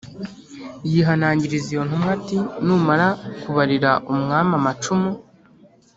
[0.91, 3.07] yihanangiriza iyo ntumwa ati “Numara
[3.41, 5.11] kubarira umwami amacumu